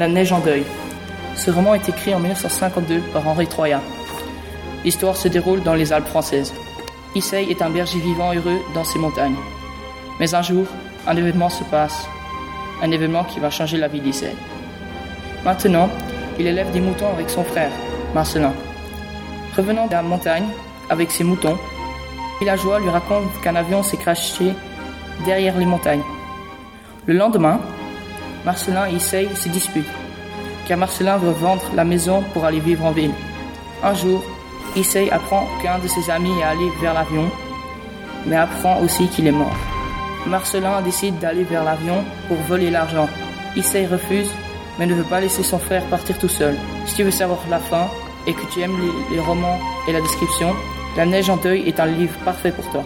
La 0.00 0.08
neige 0.08 0.32
en 0.32 0.38
deuil. 0.38 0.64
Ce 1.36 1.50
roman 1.50 1.74
est 1.74 1.86
écrit 1.86 2.14
en 2.14 2.20
1952 2.20 3.00
par 3.12 3.28
Henri 3.28 3.46
Troya. 3.46 3.82
L'histoire 4.82 5.14
se 5.14 5.28
déroule 5.28 5.62
dans 5.62 5.74
les 5.74 5.92
Alpes 5.92 6.08
françaises. 6.08 6.54
Issei 7.14 7.50
est 7.50 7.60
un 7.60 7.68
berger 7.68 7.98
vivant 7.98 8.32
heureux 8.32 8.60
dans 8.72 8.82
ces 8.82 8.98
montagnes. 8.98 9.36
Mais 10.18 10.34
un 10.34 10.40
jour, 10.40 10.64
un 11.06 11.14
événement 11.14 11.50
se 11.50 11.64
passe. 11.64 12.08
Un 12.82 12.90
événement 12.92 13.24
qui 13.24 13.40
va 13.40 13.50
changer 13.50 13.76
la 13.76 13.88
vie 13.88 14.00
d'Issei. 14.00 14.34
Maintenant, 15.44 15.90
il 16.38 16.46
élève 16.46 16.70
des 16.70 16.80
moutons 16.80 17.12
avec 17.12 17.28
son 17.28 17.44
frère, 17.44 17.72
Marcelin. 18.14 18.54
Revenant 19.54 19.86
de 19.86 19.92
la 19.92 20.02
montagne 20.02 20.48
avec 20.88 21.10
ses 21.10 21.24
moutons, 21.24 21.58
villageois 22.40 22.80
lui 22.80 22.88
raconte 22.88 23.38
qu'un 23.42 23.54
avion 23.54 23.82
s'est 23.82 23.98
craché 23.98 24.54
derrière 25.26 25.58
les 25.58 25.66
montagnes. 25.66 26.04
Le 27.04 27.12
lendemain, 27.12 27.60
Marcelin 28.44 28.88
et 28.88 28.94
Issei 28.94 29.28
se 29.34 29.48
disputent, 29.48 29.84
car 30.66 30.78
Marcelin 30.78 31.18
veut 31.18 31.32
vendre 31.32 31.62
la 31.74 31.84
maison 31.84 32.22
pour 32.32 32.44
aller 32.44 32.60
vivre 32.60 32.84
en 32.84 32.92
ville. 32.92 33.12
Un 33.82 33.94
jour, 33.94 34.22
Issei 34.76 35.10
apprend 35.10 35.46
qu'un 35.62 35.78
de 35.78 35.88
ses 35.88 36.10
amis 36.10 36.38
est 36.40 36.44
allé 36.44 36.66
vers 36.80 36.94
l'avion, 36.94 37.30
mais 38.26 38.36
apprend 38.36 38.80
aussi 38.80 39.08
qu'il 39.08 39.26
est 39.26 39.32
mort. 39.32 39.56
Marcelin 40.26 40.82
décide 40.82 41.18
d'aller 41.18 41.44
vers 41.44 41.64
l'avion 41.64 42.04
pour 42.28 42.36
voler 42.48 42.70
l'argent. 42.70 43.08
Issei 43.56 43.86
refuse, 43.86 44.30
mais 44.78 44.86
ne 44.86 44.94
veut 44.94 45.04
pas 45.04 45.20
laisser 45.20 45.42
son 45.42 45.58
frère 45.58 45.84
partir 45.86 46.18
tout 46.18 46.28
seul. 46.28 46.56
Si 46.86 46.94
tu 46.94 47.02
veux 47.02 47.10
savoir 47.10 47.38
la 47.48 47.58
fin 47.58 47.88
et 48.26 48.32
que 48.32 48.46
tu 48.52 48.60
aimes 48.60 48.78
les, 48.80 49.16
les 49.16 49.22
romans 49.22 49.58
et 49.88 49.92
la 49.92 50.00
description, 50.00 50.54
La 50.96 51.06
neige 51.06 51.30
en 51.30 51.36
deuil 51.36 51.68
est 51.68 51.78
un 51.78 51.86
livre 51.86 52.18
parfait 52.24 52.50
pour 52.50 52.68
toi. 52.72 52.84